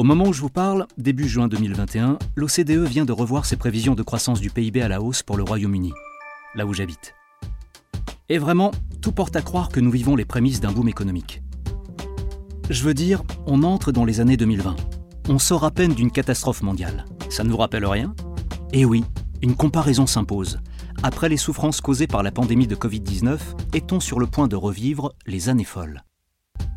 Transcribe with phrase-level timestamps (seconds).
[0.00, 3.94] Au moment où je vous parle, début juin 2021, l'OCDE vient de revoir ses prévisions
[3.94, 5.92] de croissance du PIB à la hausse pour le Royaume-Uni,
[6.54, 7.14] là où j'habite.
[8.30, 8.70] Et vraiment,
[9.02, 11.42] tout porte à croire que nous vivons les prémices d'un boom économique.
[12.70, 14.74] Je veux dire, on entre dans les années 2020.
[15.28, 17.04] On sort à peine d'une catastrophe mondiale.
[17.28, 18.14] Ça ne vous rappelle rien?
[18.72, 19.04] Eh oui,
[19.42, 20.60] une comparaison s'impose.
[21.02, 23.38] Après les souffrances causées par la pandémie de Covid-19,
[23.74, 26.04] est-on sur le point de revivre les années folles?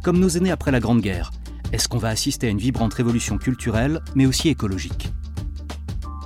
[0.03, 1.31] Comme nos aînés après la Grande Guerre,
[1.73, 5.11] est-ce qu'on va assister à une vibrante révolution culturelle, mais aussi écologique?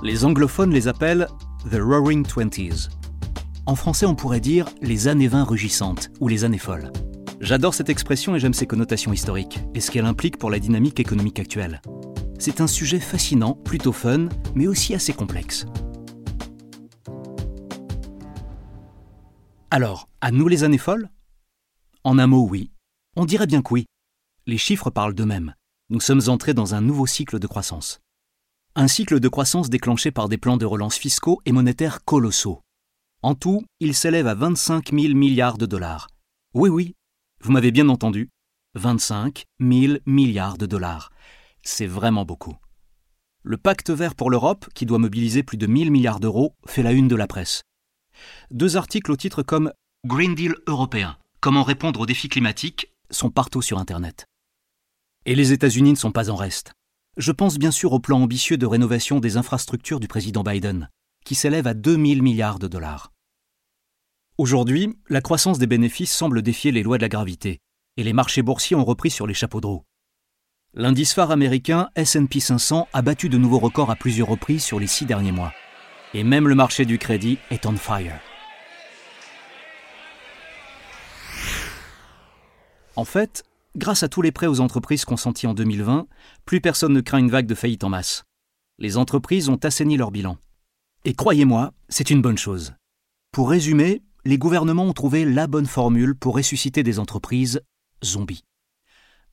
[0.02, 1.26] Les anglophones les appellent
[1.70, 2.90] The Roaring Twenties.
[3.64, 6.92] En français, on pourrait dire les années 20 rugissantes ou les années folles.
[7.40, 11.00] J'adore cette expression et j'aime ses connotations historiques et ce qu'elle implique pour la dynamique
[11.00, 11.80] économique actuelle.
[12.38, 15.64] C'est un sujet fascinant, plutôt fun, mais aussi assez complexe.
[19.70, 21.08] Alors, à nous les années folles?
[22.04, 22.70] En un mot, oui.
[23.16, 23.86] On dirait bien que oui
[24.48, 25.54] les chiffres parlent d'eux-mêmes.
[25.90, 28.00] Nous sommes entrés dans un nouveau cycle de croissance.
[28.74, 32.62] Un cycle de croissance déclenché par des plans de relance fiscaux et monétaires colossaux.
[33.22, 36.08] En tout, il s'élève à 25 000 milliards de dollars.
[36.54, 36.94] Oui, oui,
[37.42, 38.30] vous m'avez bien entendu.
[38.74, 41.10] 25 000 milliards de dollars.
[41.62, 42.56] C'est vraiment beaucoup.
[43.42, 46.92] Le pacte vert pour l'Europe, qui doit mobiliser plus de 1000 milliards d'euros, fait la
[46.92, 47.64] une de la presse.
[48.50, 49.72] Deux articles au titre comme
[50.06, 54.27] Green Deal européen, comment répondre aux défis climatiques, sont partout sur Internet.
[55.28, 56.72] Et les États-Unis ne sont pas en reste.
[57.18, 60.88] Je pense bien sûr au plan ambitieux de rénovation des infrastructures du président Biden,
[61.26, 63.12] qui s'élève à 2000 milliards de dollars.
[64.38, 67.58] Aujourd'hui, la croissance des bénéfices semble défier les lois de la gravité,
[67.98, 69.84] et les marchés boursiers ont repris sur les chapeaux de roue.
[70.72, 74.86] L'indice phare américain SP 500 a battu de nouveaux records à plusieurs reprises sur les
[74.86, 75.52] six derniers mois.
[76.14, 78.18] Et même le marché du crédit est on fire.
[82.96, 83.44] En fait,
[83.78, 86.08] Grâce à tous les prêts aux entreprises consentis en 2020,
[86.44, 88.24] plus personne ne craint une vague de faillite en masse.
[88.80, 90.36] Les entreprises ont assaini leur bilan.
[91.04, 92.74] Et croyez-moi, c'est une bonne chose.
[93.30, 97.62] Pour résumer, les gouvernements ont trouvé la bonne formule pour ressusciter des entreprises
[98.04, 98.42] zombies.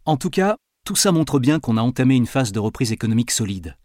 [0.05, 3.31] En tout cas, tout ça montre bien qu'on a entamé une phase de reprise économique
[3.31, 3.75] solide.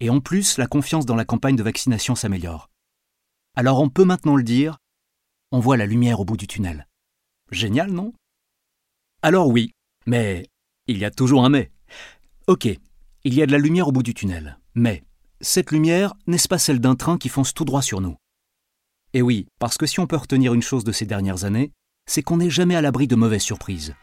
[0.00, 2.68] Et en plus, la confiance dans la campagne de vaccination s'améliore.
[3.54, 4.76] Alors on peut maintenant le dire,
[5.52, 6.86] on voit la lumière au bout du tunnel.
[7.50, 8.12] Génial, non?
[9.22, 9.72] Alors oui,
[10.06, 10.46] mais
[10.86, 11.70] il y a toujours un mais.
[12.46, 12.66] Ok,
[13.24, 15.02] il y a de la lumière au bout du tunnel, mais
[15.40, 18.16] cette lumière n'est-ce pas celle d'un train qui fonce tout droit sur nous?
[19.12, 21.72] Eh oui, parce que si on peut retenir une chose de ces dernières années,
[22.08, 23.94] c'est qu'on n'est jamais à l'abri de mauvaises surprises.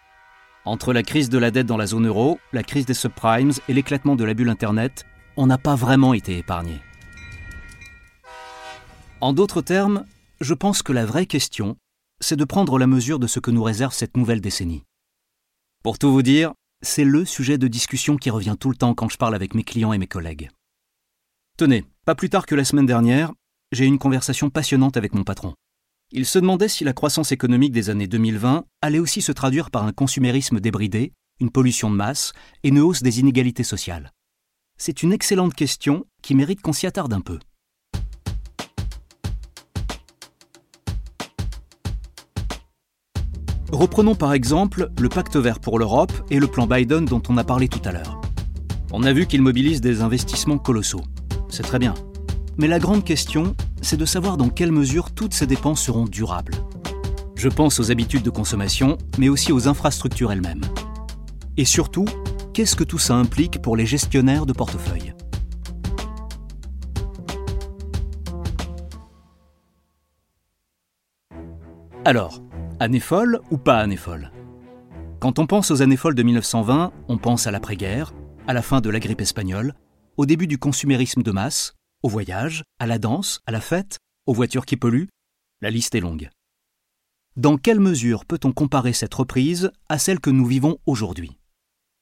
[0.66, 3.74] Entre la crise de la dette dans la zone euro, la crise des subprimes et
[3.74, 6.80] l'éclatement de la bulle Internet, on n'a pas vraiment été épargné.
[9.20, 10.06] En d'autres termes,
[10.42, 11.78] je pense que la vraie question,
[12.20, 14.84] c'est de prendre la mesure de ce que nous réserve cette nouvelle décennie.
[15.84, 19.10] Pour tout vous dire, c'est le sujet de discussion qui revient tout le temps quand
[19.10, 20.50] je parle avec mes clients et mes collègues.
[21.58, 23.34] Tenez, pas plus tard que la semaine dernière,
[23.74, 25.56] j'ai eu une conversation passionnante avec mon patron.
[26.14, 29.84] Il se demandait si la croissance économique des années 2020 allait aussi se traduire par
[29.84, 31.12] un consumérisme débridé,
[31.42, 32.32] une pollution de masse
[32.64, 34.14] et une hausse des inégalités sociales.
[34.78, 37.40] C'est une excellente question qui mérite qu'on s'y attarde un peu.
[43.74, 47.44] Reprenons par exemple le pacte vert pour l'Europe et le plan Biden dont on a
[47.44, 48.22] parlé tout à l'heure.
[48.92, 51.02] On a vu qu'il mobilise des investissements colossaux.
[51.50, 51.96] C'est très bien.
[52.56, 56.54] Mais la grande question, c'est de savoir dans quelle mesure toutes ces dépenses seront durables.
[57.34, 60.62] Je pense aux habitudes de consommation, mais aussi aux infrastructures elles-mêmes.
[61.58, 62.06] Et surtout,
[62.54, 65.13] qu'est-ce que tout ça implique pour les gestionnaires de portefeuille
[72.06, 72.42] Alors,
[72.82, 74.34] Année folle ou pas année folle
[75.22, 78.14] Quand on pense aux années folles de 1920, on pense à l'après-guerre,
[78.46, 79.74] à la fin de la grippe espagnole,
[80.18, 84.34] au début du consumérisme de masse, au voyage, à la danse, à la fête, aux
[84.34, 85.08] voitures qui polluent.
[85.62, 86.30] La liste est longue.
[87.38, 91.40] Dans quelle mesure peut-on comparer cette reprise à celle que nous vivons aujourd'hui?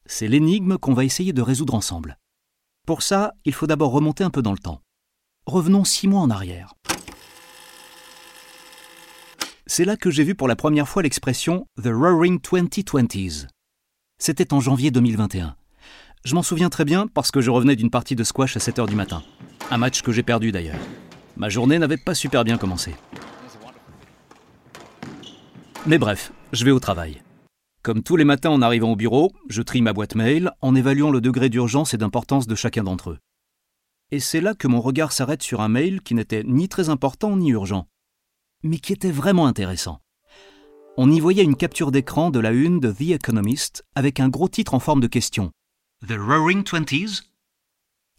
[0.08, 2.18] C'est l'énigme qu'on va essayer de résoudre ensemble.
[2.88, 4.82] Pour ça, il faut d'abord remonter un peu dans le temps.
[5.46, 6.74] Revenons six mois en arrière.
[9.74, 13.48] C'est là que j'ai vu pour la première fois l'expression The Roaring 2020s.
[14.18, 15.56] C'était en janvier 2021.
[16.26, 18.86] Je m'en souviens très bien parce que je revenais d'une partie de squash à 7h
[18.90, 19.24] du matin.
[19.70, 20.76] Un match que j'ai perdu d'ailleurs.
[21.38, 22.94] Ma journée n'avait pas super bien commencé.
[25.88, 27.22] Mais bref, je vais au travail.
[27.82, 31.12] Comme tous les matins en arrivant au bureau, je trie ma boîte mail en évaluant
[31.12, 33.20] le degré d'urgence et d'importance de chacun d'entre eux.
[34.12, 37.38] Et c'est là que mon regard s'arrête sur un mail qui n'était ni très important
[37.38, 37.88] ni urgent,
[38.64, 40.00] mais qui était vraiment intéressant.
[40.98, 44.50] On y voyait une capture d'écran de la une de The Economist avec un gros
[44.50, 45.52] titre en forme de question.
[46.08, 47.22] The Roaring Twenties?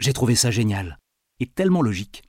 [0.01, 0.99] J'ai trouvé ça génial
[1.39, 2.23] et tellement logique.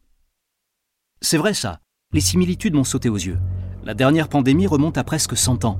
[1.22, 1.80] C'est vrai ça,
[2.12, 3.40] les similitudes m'ont sauté aux yeux.
[3.84, 5.80] La dernière pandémie remonte à presque 100 ans.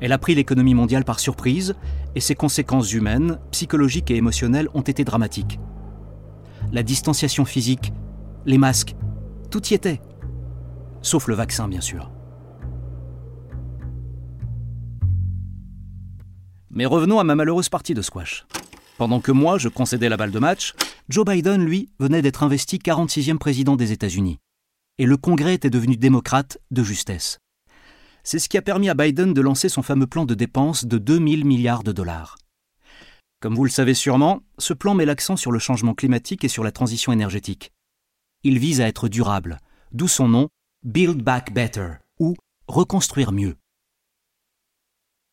[0.00, 1.74] Elle a pris l'économie mondiale par surprise
[2.14, 5.58] et ses conséquences humaines, psychologiques et émotionnelles ont été dramatiques.
[6.72, 7.92] La distanciation physique,
[8.44, 8.94] les masques,
[9.50, 10.00] tout y était.
[11.02, 12.10] Sauf le vaccin, bien sûr.
[16.70, 18.46] Mais revenons à ma malheureuse partie de squash.
[18.96, 20.74] Pendant que moi, je concédais la balle de match,
[21.08, 24.38] Joe Biden, lui, venait d'être investi 46e président des États-Unis.
[24.98, 27.38] Et le Congrès était devenu démocrate de justesse.
[28.22, 30.98] C'est ce qui a permis à Biden de lancer son fameux plan de dépenses de
[30.98, 32.38] 2000 milliards de dollars.
[33.40, 36.62] Comme vous le savez sûrement, ce plan met l'accent sur le changement climatique et sur
[36.62, 37.72] la transition énergétique.
[38.44, 39.58] Il vise à être durable,
[39.90, 40.48] d'où son nom
[40.84, 42.34] Build Back Better ou
[42.66, 43.54] Reconstruire mieux.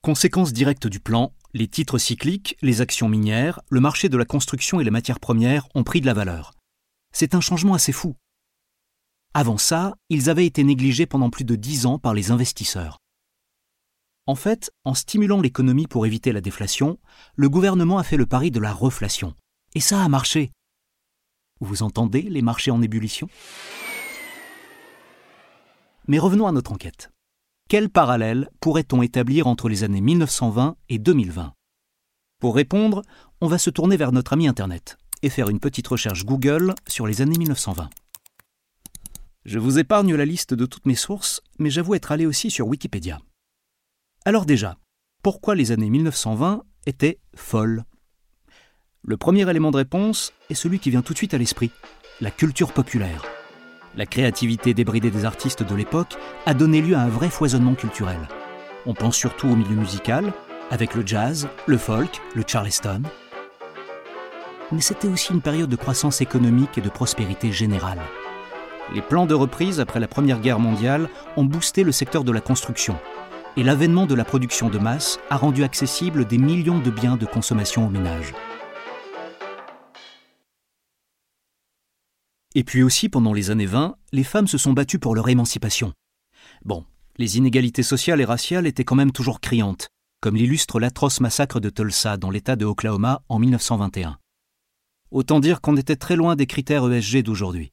[0.04, 4.80] Conséquence directe du plan, les titres cycliques, les actions minières, le marché de la construction
[4.80, 6.54] et les matières premières ont pris de la valeur.
[7.12, 8.16] C'est un changement assez fou.
[9.34, 13.00] Avant ça, ils avaient été négligés pendant plus de dix ans par les investisseurs.
[14.28, 17.00] En fait, en stimulant l'économie pour éviter la déflation,
[17.36, 19.34] le gouvernement a fait le pari de la reflation.
[19.74, 20.52] Et ça a marché.
[21.60, 23.30] Vous entendez les marchés en ébullition?
[26.10, 27.12] Mais revenons à notre enquête.
[27.70, 31.54] Quel parallèle pourrait-on établir entre les années 1920 et 2020
[32.40, 33.04] Pour répondre,
[33.42, 37.06] on va se tourner vers notre ami Internet et faire une petite recherche Google sur
[37.06, 37.92] les années 1920.
[39.46, 42.68] Je vous épargne la liste de toutes mes sources, mais j'avoue être allé aussi sur
[42.68, 43.20] Wikipédia.
[44.26, 44.80] Alors déjà,
[45.22, 47.86] pourquoi les années 1920 étaient folles?
[49.04, 51.70] Le premier élément de réponse est celui qui vient tout de suite à l'esprit,
[52.20, 53.39] la culture populaire.
[53.96, 56.16] La créativité débridée des artistes de l'époque
[56.46, 58.20] a donné lieu à un vrai foisonnement culturel.
[58.86, 60.32] On pense surtout au milieu musical,
[60.72, 63.02] avec le jazz, le folk, le charleston.
[64.72, 68.00] Mais c'était aussi une période de croissance économique et de prospérité générale.
[68.94, 72.42] Les plans de reprise après la Première Guerre mondiale ont boosté le secteur de la
[72.42, 72.96] construction,
[73.58, 77.26] et l'avènement de la production de masse a rendu accessibles des millions de biens de
[77.26, 78.34] consommation aux ménages.
[82.56, 85.94] Et puis aussi, pendant les années 20, les femmes se sont battues pour leur émancipation.
[86.66, 86.86] Bon,
[87.18, 89.90] les inégalités sociales et raciales étaient quand même toujours criantes,
[90.22, 94.18] comme l'illustre l'atroce massacre de Tulsa dans l'État de Oklahoma en 1921.
[95.12, 97.72] Autant dire qu'on était très loin des critères ESG d'aujourd'hui.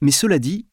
[0.00, 0.66] Mais cela dit,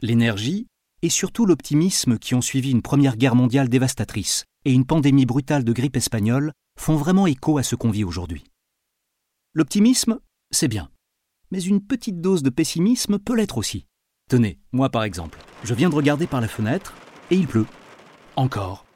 [0.00, 0.66] l'énergie
[1.02, 5.64] et surtout l'optimisme qui ont suivi une première guerre mondiale dévastatrice et une pandémie brutale
[5.64, 8.44] de grippe espagnole font vraiment écho à ce qu'on vit aujourd'hui.
[9.54, 10.90] L'optimisme, c'est bien,
[11.50, 13.86] mais une petite dose de pessimisme peut l'être aussi.
[14.28, 16.94] Tenez, moi par exemple, je viens de regarder par la fenêtre
[17.30, 17.66] et il pleut.
[18.36, 18.86] Encore.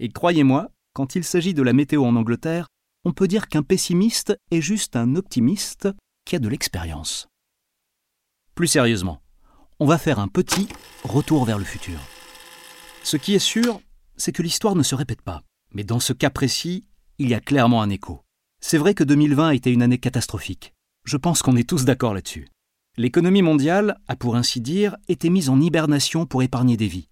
[0.00, 2.68] Et croyez-moi, quand il s'agit de la météo en Angleterre,
[3.04, 5.88] on peut dire qu'un pessimiste est juste un optimiste
[6.24, 7.28] qui a de l'expérience.
[8.54, 9.20] Plus sérieusement,
[9.80, 10.68] on va faire un petit
[11.02, 11.98] retour vers le futur.
[13.02, 13.80] Ce qui est sûr,
[14.16, 15.42] c'est que l'histoire ne se répète pas.
[15.72, 16.86] Mais dans ce cas précis,
[17.18, 18.22] il y a clairement un écho.
[18.60, 20.73] C'est vrai que 2020 a été une année catastrophique.
[21.04, 22.48] Je pense qu'on est tous d'accord là-dessus.
[22.96, 27.08] L'économie mondiale a, pour ainsi dire, été mise en hibernation pour épargner des vies.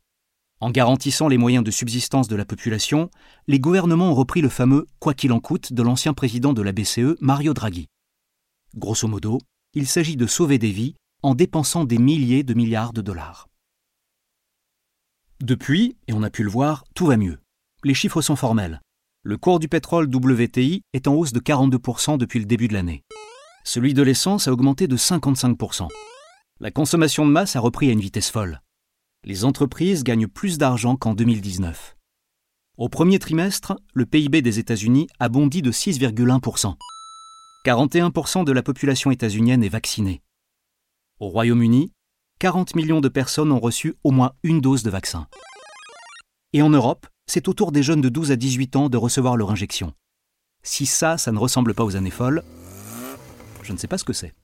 [0.61, 3.11] En garantissant les moyens de subsistance de la population,
[3.49, 6.73] les gouvernements ont repris le fameux quoi qu'il en coûte de l'ancien président de la
[6.73, 7.89] BCE, Mario Draghi.
[8.77, 9.39] Grosso modo,
[9.75, 13.49] il s'agit de sauver des vies en dépensant des milliers de milliards de dollars.
[15.41, 17.41] Depuis, et on a pu le voir, tout va mieux.
[17.85, 18.81] Les chiffres sont formels.
[19.23, 23.03] Le cours du pétrole WTI est en hausse de 42% depuis le début de l'année.
[23.64, 25.88] Celui de l'essence a augmenté de 55%.
[26.61, 28.61] La consommation de masse a repris à une vitesse folle.
[29.25, 31.97] Les entreprises gagnent plus d'argent qu'en 2019.
[32.76, 36.75] Au premier trimestre, le PIB des États-Unis a bondi de 6,1%.
[37.64, 40.23] 41% de la population états-unienne est vaccinée.
[41.21, 41.92] Au Royaume-Uni,
[42.40, 45.28] 40 millions de personnes ont reçu au moins une dose de vaccin.
[46.52, 49.37] Et en Europe, c'est au tour des jeunes de 12 à 18 ans de recevoir
[49.37, 49.95] leur injection.
[50.64, 52.42] Si ça, ça ne ressemble pas aux années folles,
[53.62, 54.35] je ne sais pas ce que c'est.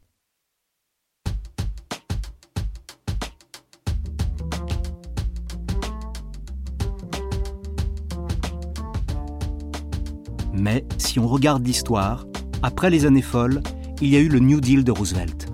[10.54, 12.26] Mais si on regarde l'histoire,
[12.62, 13.62] après les années folles,
[14.00, 15.46] il y a eu le New Deal de Roosevelt.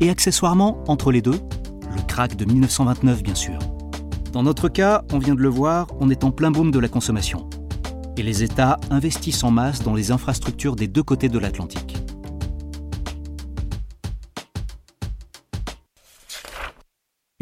[0.00, 1.40] Et accessoirement, entre les deux,
[1.94, 3.58] le crack de 1929 bien sûr.
[4.32, 6.88] Dans notre cas, on vient de le voir, on est en plein boom de la
[6.88, 7.48] consommation.
[8.16, 12.03] Et les États investissent en masse dans les infrastructures des deux côtés de l'Atlantique.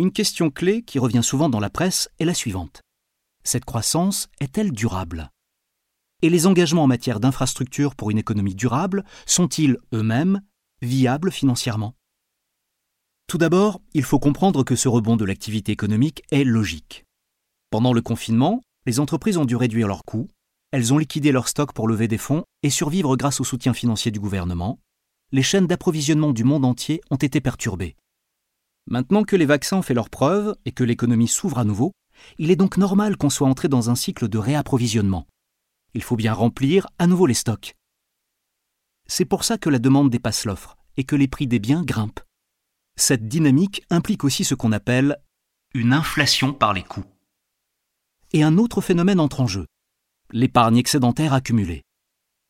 [0.03, 2.83] Une question clé qui revient souvent dans la presse est la suivante.
[3.45, 5.31] Cette croissance est-elle durable?
[6.23, 10.43] Et les engagements en matière d'infrastructures pour une économie durable sont-ils eux-mêmes
[10.81, 11.95] viables financièrement?
[13.29, 17.05] Tout d'abord, il faut comprendre que ce rebond de l'activité économique est logique.
[17.71, 20.29] Pendant le confinement, les entreprises ont dû réduire leurs coûts,
[20.73, 24.11] elles ont liquidé leurs stocks pour lever des fonds et survivre grâce au soutien financier
[24.11, 24.81] du gouvernement.
[25.31, 27.95] Les chaînes d'approvisionnement du monde entier ont été perturbées.
[28.87, 31.93] Maintenant que les vaccins ont fait leurs preuves et que l'économie s'ouvre à nouveau,
[32.39, 35.27] il est donc normal qu'on soit entré dans un cycle de réapprovisionnement.
[35.95, 37.75] Il faut bien remplir à nouveau les stocks.
[39.07, 42.21] C'est pour ça que la demande dépasse l'offre et que les prix des biens grimpent.
[42.97, 45.19] Cette dynamique implique aussi ce qu'on appelle
[45.75, 47.05] une inflation par les coûts.
[48.33, 49.67] Et un autre phénomène entre en jeu,
[50.31, 51.83] l'épargne excédentaire accumulée.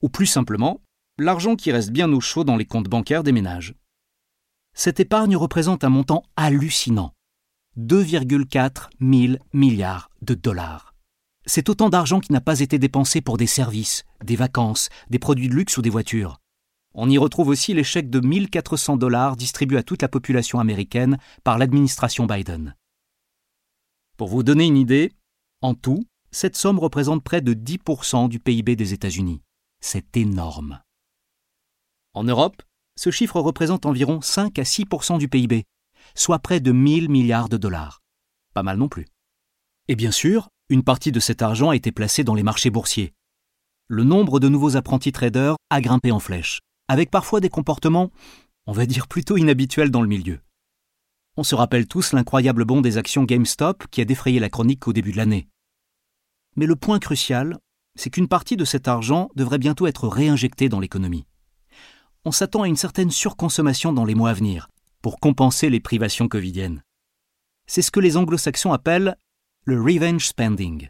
[0.03, 0.81] Ou plus simplement,
[1.19, 3.75] l'argent qui reste bien au chaud dans les comptes bancaires des ménages.
[4.75, 7.13] Cette épargne représente un montant hallucinant.
[7.79, 10.95] 2,4 000 milliards de dollars.
[11.47, 15.49] C'est autant d'argent qui n'a pas été dépensé pour des services, des vacances, des produits
[15.49, 16.39] de luxe ou des voitures.
[16.95, 21.19] On y retrouve aussi les chèques de 1400 dollars distribués à toute la population américaine
[21.43, 22.77] par l'administration Biden.
[24.17, 25.13] Pour vous donner une idée,
[25.63, 29.43] en tout, cette somme représente près de 10% du PIB des États-Unis.
[29.81, 30.81] C'est énorme.
[32.15, 32.63] En Europe,
[32.97, 35.65] ce chiffre représente environ 5 à 6% du PIB,
[36.15, 38.01] soit près de 1000 milliards de dollars.
[38.55, 39.07] Pas mal non plus.
[39.89, 43.13] Et bien sûr, une partie de cet argent a été placée dans les marchés boursiers.
[43.89, 48.11] Le nombre de nouveaux apprentis traders a grimpé en flèche, avec parfois des comportements,
[48.67, 50.41] on va dire plutôt inhabituels dans le milieu.
[51.37, 54.93] On se rappelle tous l'incroyable bond des actions GameStop qui a défrayé la chronique au
[54.93, 55.49] début de l'année.
[56.57, 57.59] Mais le point crucial,
[57.97, 61.27] c'est qu'une partie de cet argent devrait bientôt être réinjectée dans l'économie
[62.25, 64.69] on s'attend à une certaine surconsommation dans les mois à venir,
[65.03, 66.83] pour compenser les privations covidiennes.
[67.67, 69.17] C'est ce que les anglo-saxons appellent
[69.65, 70.89] le revenge spending.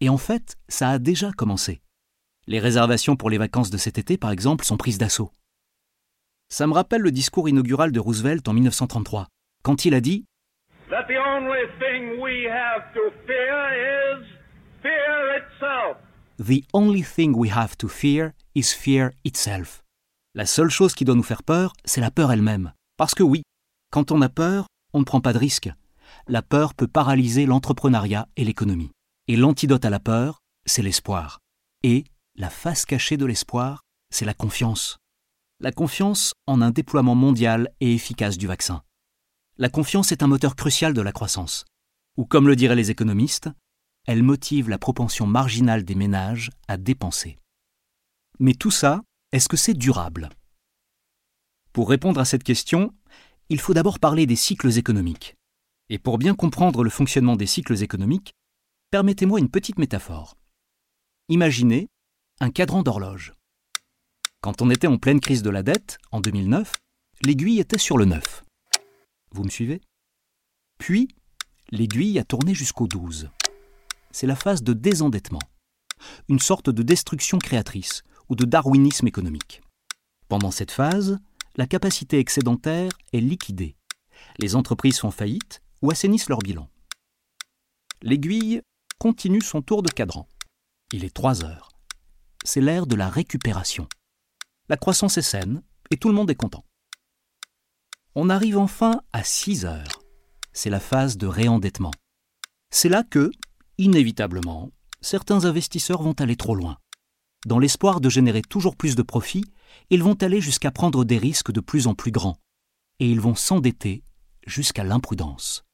[0.00, 1.80] Et en fait, ça a déjà commencé.
[2.46, 5.30] Les réservations pour les vacances de cet été, par exemple, sont prises d'assaut.
[6.48, 9.28] Ça me rappelle le discours inaugural de Roosevelt en 1933,
[9.62, 10.24] quand il a dit
[10.90, 14.26] That the only thing we have to fear is
[14.82, 15.96] fear itself.
[16.38, 19.83] The only thing we have to fear is fear itself.
[20.36, 22.72] La seule chose qui doit nous faire peur, c'est la peur elle-même.
[22.96, 23.42] Parce que oui,
[23.90, 25.70] quand on a peur, on ne prend pas de risques.
[26.26, 28.90] La peur peut paralyser l'entrepreneuriat et l'économie.
[29.28, 31.38] Et l'antidote à la peur, c'est l'espoir.
[31.84, 32.02] Et
[32.34, 34.98] la face cachée de l'espoir, c'est la confiance.
[35.60, 38.82] La confiance en un déploiement mondial et efficace du vaccin.
[39.56, 41.64] La confiance est un moteur crucial de la croissance.
[42.16, 43.50] Ou comme le diraient les économistes,
[44.04, 47.38] elle motive la propension marginale des ménages à dépenser.
[48.40, 49.02] Mais tout ça,
[49.34, 50.30] est-ce que c'est durable?
[51.72, 52.94] Pour répondre à cette question,
[53.48, 55.34] il faut d'abord parler des cycles économiques.
[55.88, 58.32] Et pour bien comprendre le fonctionnement des cycles économiques,
[58.92, 60.36] permettez-moi une petite métaphore.
[61.28, 61.88] Imaginez
[62.38, 63.34] un cadran d'horloge.
[64.40, 66.72] Quand on était en pleine crise de la dette, en 2009,
[67.22, 68.44] l'aiguille était sur le 9.
[69.32, 69.80] Vous me suivez?
[70.78, 71.08] Puis,
[71.72, 73.30] l'aiguille a tourné jusqu'au 12.
[74.12, 75.42] C'est la phase de désendettement,
[76.28, 79.62] une sorte de destruction créatrice, ou de darwinisme économique.
[80.28, 81.18] Pendant cette phase,
[81.56, 83.76] la capacité excédentaire est liquidée.
[84.38, 86.68] Les entreprises font faillite ou assainissent leur bilan.
[88.02, 88.62] L'aiguille
[88.98, 90.28] continue son tour de cadran.
[90.92, 91.68] Il est 3 heures.
[92.44, 93.88] C'est l'ère de la récupération.
[94.68, 96.64] La croissance est saine et tout le monde est content.
[98.14, 100.02] On arrive enfin à 6 heures.
[100.52, 101.90] C'est la phase de réendettement.
[102.70, 103.30] C'est là que,
[103.78, 106.78] inévitablement, certains investisseurs vont aller trop loin
[107.46, 109.44] dans l'espoir de générer toujours plus de profits,
[109.90, 112.38] ils vont aller jusqu'à prendre des risques de plus en plus grands,
[113.00, 114.02] et ils vont s'endetter
[114.46, 115.64] jusqu'à l'imprudence.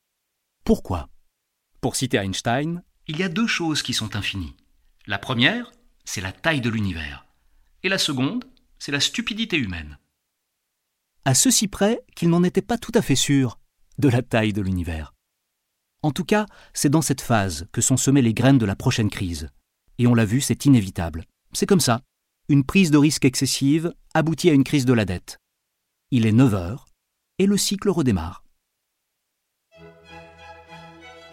[0.64, 1.08] Pourquoi?
[1.80, 4.56] Pour citer Einstein, il y a deux choses qui sont infinies.
[5.06, 5.72] La première,
[6.04, 7.26] c'est la taille de l'univers,
[7.82, 8.44] et la seconde,
[8.78, 9.98] c'est la stupidité humaine.
[11.24, 13.58] À ceci près qu'il n'en était pas tout à fait sûr
[13.98, 15.14] de la taille de l'univers.
[16.02, 19.10] En tout cas, c'est dans cette phase que sont semées les graines de la prochaine
[19.10, 19.50] crise.
[19.98, 21.26] Et on l'a vu, c'est inévitable.
[21.52, 22.02] C'est comme ça.
[22.48, 25.38] Une prise de risque excessive aboutit à une crise de la dette.
[26.10, 26.86] Il est 9 heures
[27.38, 28.44] et le cycle redémarre.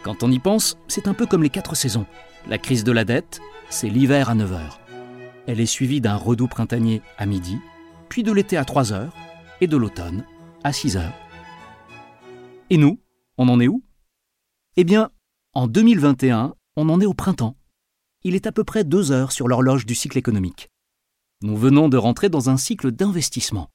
[0.04, 2.06] Quand on y pense, c'est un peu comme les quatre saisons.
[2.48, 4.80] La crise de la dette, c'est l'hiver à 9 heures.
[5.48, 7.58] Elle est suivie d'un redoux printanier à midi,
[8.10, 9.16] puis de l'été à 3 heures
[9.62, 10.26] et de l'automne
[10.64, 11.18] à 6 heures.
[12.70, 13.00] Et nous,
[13.38, 13.84] on en est où?
[14.78, 15.10] Eh bien,
[15.54, 17.56] en 2021, on en est au printemps.
[18.27, 20.67] Il est à peu près 2 heures sur l'horloge du cycle économique.
[21.43, 23.69] Nous venons de rentrer dans un cycle d'investissement.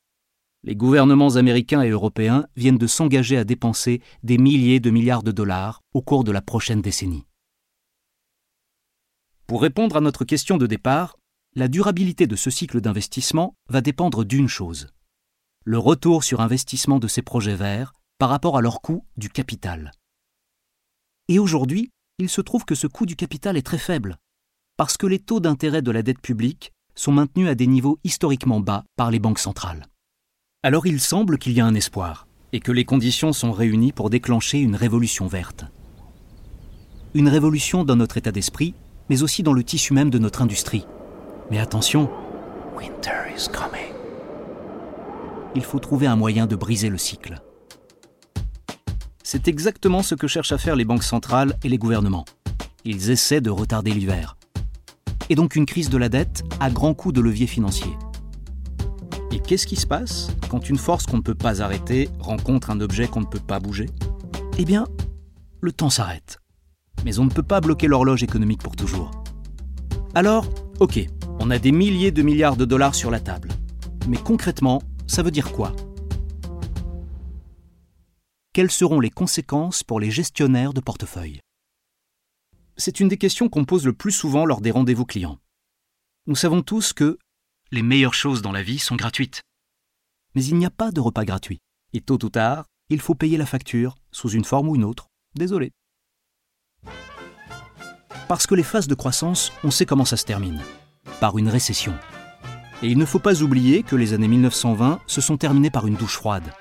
[0.63, 5.33] Les gouvernements américains et européens viennent de s'engager à dépenser des milliers de milliards de
[5.33, 7.25] dollars au cours de la prochaine décennie.
[9.47, 11.17] Pour répondre à notre question de départ,
[11.57, 14.89] la durabilité de ce cycle d'investissement va dépendre d'une chose
[15.65, 19.93] le retour sur investissement de ces projets verts par rapport à leur coût du capital.
[21.29, 24.19] Et aujourd'hui, il se trouve que ce coût du capital est très faible,
[24.77, 28.61] parce que les taux d'intérêt de la dette publique sont maintenus à des niveaux historiquement
[28.61, 29.87] bas par les banques centrales.
[30.63, 34.11] Alors il semble qu'il y a un espoir, et que les conditions sont réunies pour
[34.11, 35.65] déclencher une révolution verte.
[37.15, 38.75] Une révolution dans notre état d'esprit,
[39.09, 40.87] mais aussi dans le tissu même de notre industrie.
[41.51, 42.11] Mais attention,
[42.77, 43.93] winter is coming.
[45.55, 47.43] Il faut trouver un moyen de briser le cycle.
[49.23, 52.25] C'est exactement ce que cherchent à faire les banques centrales et les gouvernements.
[52.85, 54.37] Ils essaient de retarder l'hiver.
[55.33, 57.91] Et donc une crise de la dette à grand coup de levier financier.
[59.31, 62.83] Et qu'est-ce qui se passe quand une force qu'on ne peut pas arrêter rencontre un
[62.83, 63.89] objet qu'on ne peut pas bouger?
[64.59, 64.87] Eh bien,
[65.63, 66.39] le temps s'arrête.
[67.07, 69.11] Mais on ne peut pas bloquer l'horloge économique pour toujours.
[70.15, 71.01] Alors, ok,
[71.41, 73.49] on a des milliers de milliards de dollars sur la table.
[74.09, 75.73] Mais concrètement, ça veut dire quoi?
[78.53, 81.41] Quelles seront les conséquences pour les gestionnaires de portefeuille?
[82.85, 85.39] C'est une des questions qu'on pose le plus souvent lors des rendez-vous clients.
[86.27, 87.17] Nous savons tous que
[87.71, 89.41] les meilleures choses dans la vie sont gratuites.
[90.35, 91.61] Mais il n'y a pas de repas gratuit.
[91.93, 95.07] Et tôt ou tard, il faut payer la facture, sous une forme ou une autre.
[95.37, 95.71] Désolé.
[98.27, 100.61] Parce que les phases de croissance, on sait comment ça se termine.
[101.21, 101.95] Par une récession.
[102.83, 105.95] Et il ne faut pas oublier que les années 1920 se sont terminées par une
[105.95, 106.53] douche froide.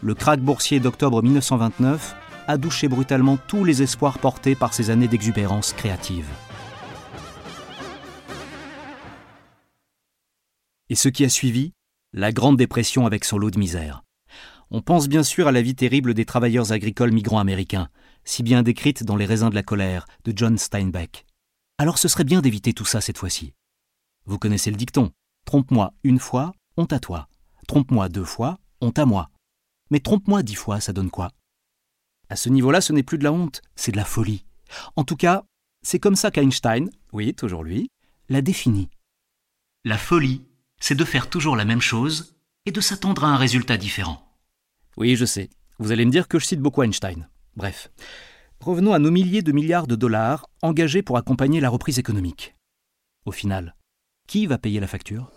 [0.00, 2.14] Le krach boursier d'octobre 1929
[2.46, 6.28] a douché brutalement tous les espoirs portés par ces années d'exubérance créative.
[10.88, 11.72] Et ce qui a suivi?
[12.12, 14.04] La Grande Dépression avec son lot de misère.
[14.70, 17.88] On pense bien sûr à la vie terrible des travailleurs agricoles migrants américains,
[18.24, 21.26] si bien décrite dans Les raisins de la colère de John Steinbeck.
[21.78, 23.52] Alors ce serait bien d'éviter tout ça cette fois-ci.
[24.24, 25.10] Vous connaissez le dicton
[25.44, 27.28] Trompe-moi une fois, honte à toi.
[27.68, 29.30] Trompe-moi deux fois, honte à moi.
[29.90, 31.30] Mais trompe-moi dix fois, ça donne quoi?
[32.28, 34.44] À ce niveau-là, ce n'est plus de la honte, c'est de la folie.
[34.96, 35.44] En tout cas,
[35.82, 37.90] c'est comme ça qu'Einstein, oui, toujours lui,
[38.28, 38.88] l'a défini.
[39.84, 40.44] La folie,
[40.80, 42.36] c'est de faire toujours la même chose
[42.66, 44.36] et de s'attendre à un résultat différent.
[44.96, 45.50] Oui, je sais.
[45.78, 47.28] Vous allez me dire que je cite beaucoup Einstein.
[47.54, 47.90] Bref.
[48.60, 52.56] Revenons à nos milliers de milliards de dollars engagés pour accompagner la reprise économique.
[53.26, 53.76] Au final,
[54.26, 55.30] qui va payer la facture?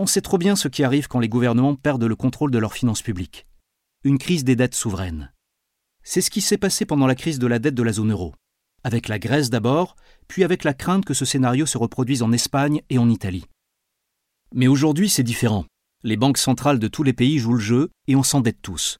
[0.00, 2.72] On sait trop bien ce qui arrive quand les gouvernements perdent le contrôle de leurs
[2.72, 3.48] finances publiques.
[4.04, 5.32] Une crise des dettes souveraines.
[6.04, 8.32] C'est ce qui s'est passé pendant la crise de la dette de la zone euro.
[8.84, 9.96] Avec la Grèce d'abord,
[10.28, 13.46] puis avec la crainte que ce scénario se reproduise en Espagne et en Italie.
[14.54, 15.64] Mais aujourd'hui, c'est différent.
[16.04, 18.98] Les banques centrales de tous les pays jouent le jeu et on s'endette tous.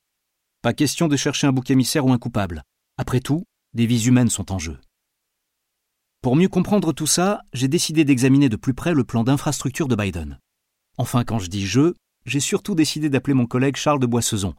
[0.62, 2.64] Pas question de chercher un bouc émissaire ou un coupable.
[2.96, 4.80] Après tout, des vies humaines sont en jeu.
[6.22, 9.94] Pour mieux comprendre tout ça, j'ai décidé d'examiner de plus près le plan d'infrastructure de
[9.94, 10.40] Biden.
[11.00, 11.94] Enfin, quand je dis je,
[12.26, 14.54] j'ai surtout décidé d'appeler mon collègue Charles de Boissezon,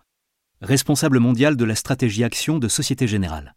[0.62, 3.56] responsable mondial de la stratégie action de Société Générale.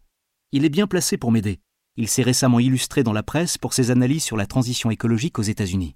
[0.51, 1.61] Il est bien placé pour m'aider.
[1.95, 5.43] Il s'est récemment illustré dans la presse pour ses analyses sur la transition écologique aux
[5.43, 5.95] États-Unis.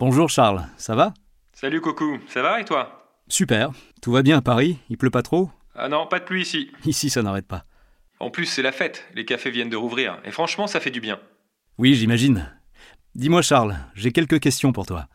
[0.00, 1.14] Bonjour Charles, ça va?
[1.52, 3.12] Salut Coucou, ça va et toi?
[3.28, 3.70] Super,
[4.02, 5.50] tout va bien à Paris, il pleut pas trop?
[5.76, 6.72] Ah non, pas de pluie ici.
[6.84, 7.64] Ici ça n'arrête pas.
[8.20, 11.00] En plus, c'est la fête, les cafés viennent de rouvrir, et franchement, ça fait du
[11.00, 11.20] bien.
[11.78, 12.52] Oui, j'imagine.
[13.14, 15.06] Dis-moi Charles, j'ai quelques questions pour toi.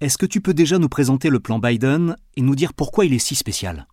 [0.00, 3.14] Est-ce que tu peux déjà nous présenter le plan Biden et nous dire pourquoi il
[3.14, 3.86] est si spécial?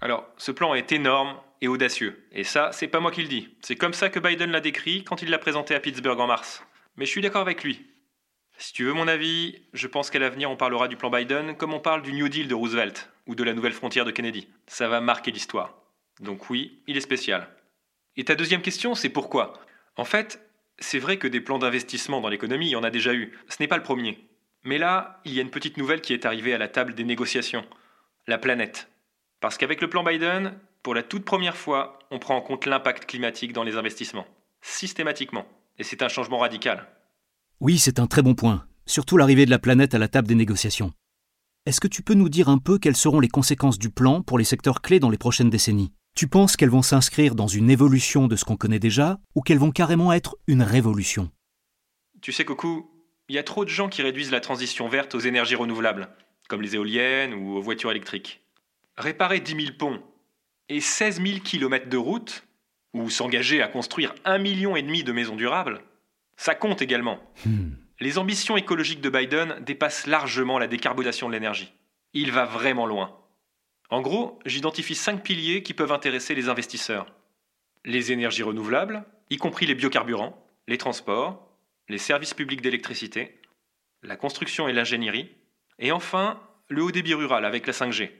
[0.00, 2.26] Alors, ce plan est énorme et audacieux.
[2.32, 3.48] Et ça, c'est pas moi qui le dis.
[3.60, 6.64] C'est comme ça que Biden l'a décrit quand il l'a présenté à Pittsburgh en mars.
[6.96, 7.86] Mais je suis d'accord avec lui.
[8.58, 11.72] Si tu veux mon avis, je pense qu'à l'avenir on parlera du plan Biden comme
[11.74, 14.48] on parle du New Deal de Roosevelt ou de la nouvelle frontière de Kennedy.
[14.66, 15.74] Ça va marquer l'histoire.
[16.20, 17.48] Donc oui, il est spécial.
[18.16, 19.54] Et ta deuxième question, c'est pourquoi?
[19.96, 20.40] En fait,
[20.78, 23.32] c'est vrai que des plans d'investissement dans l'économie, il y en a déjà eu.
[23.48, 24.28] Ce n'est pas le premier.
[24.64, 27.04] Mais là, il y a une petite nouvelle qui est arrivée à la table des
[27.04, 27.64] négociations.
[28.26, 28.88] La planète.
[29.40, 33.06] Parce qu'avec le plan Biden, pour la toute première fois, on prend en compte l'impact
[33.06, 34.26] climatique dans les investissements.
[34.60, 35.46] Systématiquement.
[35.78, 36.86] Et c'est un changement radical.
[37.60, 38.66] Oui, c'est un très bon point.
[38.86, 40.92] Surtout l'arrivée de la planète à la table des négociations.
[41.64, 44.38] est-ce que tu peux nous dire un peu quelles seront les conséquences du plan pour
[44.38, 45.92] les secteurs clés dans les prochaines décennies?
[46.14, 49.58] Tu penses qu'elles vont s'inscrire dans une évolution de ce qu'on connaît déjà ou qu'elles
[49.58, 51.30] vont carrément être une révolution?
[52.20, 52.90] Tu sais, Coucou,
[53.28, 56.08] il y a trop de gens qui réduisent la transition verte aux énergies renouvelables,
[56.48, 58.42] comme les éoliennes ou aux voitures électriques.
[58.96, 60.02] Réparer 10 000 ponts
[60.68, 62.44] et 16 000 km de route,
[62.94, 65.82] ou s'engager à construire un million et demi de maisons durables,
[66.36, 67.18] ça compte également.
[67.46, 67.70] Hmm.
[68.00, 71.72] Les ambitions écologiques de Biden dépassent largement la décarbonation de l'énergie.
[72.14, 73.16] Il va vraiment loin.
[73.92, 77.12] En gros, j'identifie cinq piliers qui peuvent intéresser les investisseurs.
[77.84, 81.46] Les énergies renouvelables, y compris les biocarburants, les transports,
[81.90, 83.38] les services publics d'électricité,
[84.02, 85.36] la construction et l'ingénierie,
[85.78, 88.12] et enfin le haut débit rural avec la 5G.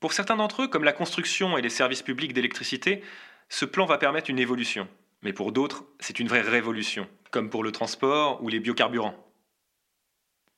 [0.00, 3.02] Pour certains d'entre eux, comme la construction et les services publics d'électricité,
[3.48, 4.86] ce plan va permettre une évolution.
[5.22, 9.25] Mais pour d'autres, c'est une vraie révolution, comme pour le transport ou les biocarburants.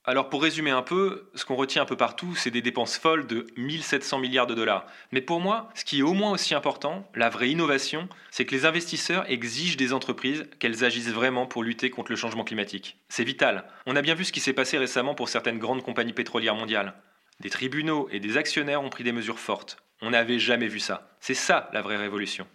[0.09, 3.27] Alors pour résumer un peu, ce qu'on retient un peu partout, c'est des dépenses folles
[3.27, 4.87] de 1700 milliards de dollars.
[5.13, 8.55] Mais pour moi, ce qui est au moins aussi important, la vraie innovation, c'est que
[8.55, 12.97] les investisseurs exigent des entreprises qu'elles agissent vraiment pour lutter contre le changement climatique.
[13.11, 13.65] C'est vital.
[13.85, 16.95] On a bien vu ce qui s'est passé récemment pour certaines grandes compagnies pétrolières mondiales.
[17.41, 19.77] Des tribunaux et des actionnaires ont pris des mesures fortes.
[20.01, 21.11] On n'avait jamais vu ça.
[21.21, 22.47] C'est ça la vraie révolution.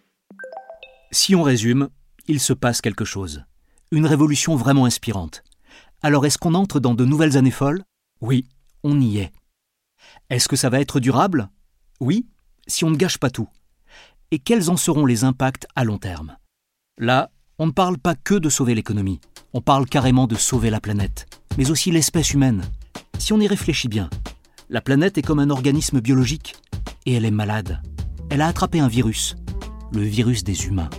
[1.12, 1.88] Si on résume,
[2.26, 3.44] il se passe quelque chose.
[3.92, 5.44] Une révolution vraiment inspirante.
[6.04, 7.82] Alors est-ce qu'on entre dans de nouvelles années folles?
[8.20, 8.44] Oui,
[8.82, 9.32] on y est.
[10.28, 11.48] Est-ce que ça va être durable?
[11.98, 12.26] Oui,
[12.66, 13.48] si on ne gâche pas tout.
[14.30, 16.36] Et quels en seront les impacts à long terme?
[16.98, 19.18] Là, on ne parle pas que de sauver l'économie,
[19.54, 22.64] on parle carrément de sauver la planète, mais aussi l'espèce humaine.
[23.16, 24.10] Si on y réfléchit bien,
[24.68, 26.54] la planète est comme un organisme biologique,
[27.06, 27.80] et elle est malade.
[28.28, 29.36] Elle a attrapé un virus,
[29.94, 30.90] le virus des humains.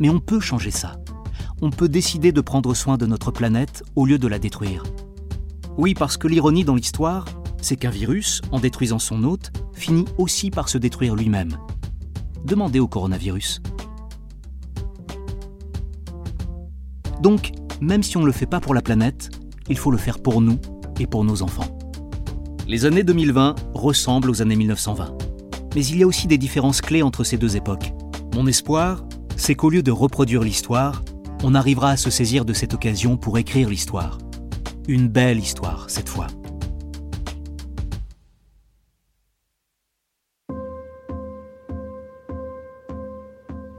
[0.00, 0.96] Mais on peut changer ça.
[1.62, 4.82] On peut décider de prendre soin de notre planète au lieu de la détruire.
[5.78, 7.24] Oui, parce que l'ironie dans l'histoire,
[7.62, 11.56] c'est qu'un virus, en détruisant son hôte, finit aussi par se détruire lui-même.
[12.44, 13.62] Demandez au coronavirus.
[17.22, 19.30] Donc, même si on ne le fait pas pour la planète,
[19.70, 20.58] il faut le faire pour nous
[21.00, 21.78] et pour nos enfants.
[22.68, 25.16] Les années 2020 ressemblent aux années 1920.
[25.74, 27.94] Mais il y a aussi des différences clés entre ces deux époques.
[28.34, 31.02] Mon espoir, c'est qu'au lieu de reproduire l'histoire,
[31.42, 34.18] on arrivera à se saisir de cette occasion pour écrire l'histoire.
[34.88, 36.26] Une belle histoire, cette fois.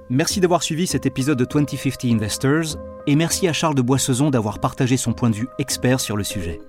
[0.10, 4.60] Merci d'avoir suivi cet épisode de 2050 Investors et merci à Charles de Boissezon d'avoir
[4.60, 6.60] partagé son point de vue expert sur le sujet.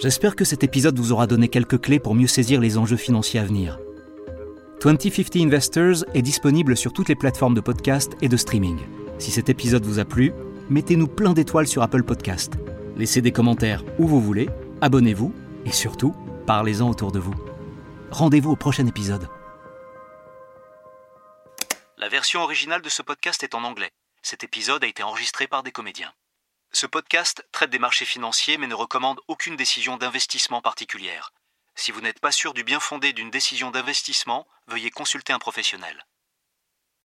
[0.00, 3.40] J'espère que cet épisode vous aura donné quelques clés pour mieux saisir les enjeux financiers
[3.40, 3.78] à venir.
[4.84, 8.78] 2050 Investors est disponible sur toutes les plateformes de podcast et de streaming.
[9.18, 10.34] Si cet épisode vous a plu,
[10.68, 12.52] mettez-nous plein d'étoiles sur Apple Podcast.
[12.94, 14.50] Laissez des commentaires où vous voulez,
[14.82, 15.32] abonnez-vous
[15.64, 16.14] et surtout,
[16.46, 17.32] parlez-en autour de vous.
[18.10, 19.26] Rendez-vous au prochain épisode.
[21.96, 23.92] La version originale de ce podcast est en anglais.
[24.20, 26.12] Cet épisode a été enregistré par des comédiens.
[26.72, 31.32] Ce podcast traite des marchés financiers mais ne recommande aucune décision d'investissement particulière.
[31.74, 36.06] Si vous n'êtes pas sûr du bien fondé d'une décision d'investissement, veuillez consulter un professionnel.